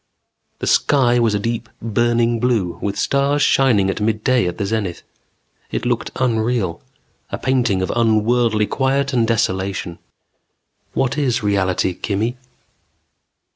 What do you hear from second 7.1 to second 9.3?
a painting of unworldly quiet and